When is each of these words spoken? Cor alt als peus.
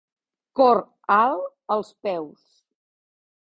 Cor 0.59 0.81
alt 1.17 1.45
als 1.77 1.95
peus. 2.03 2.43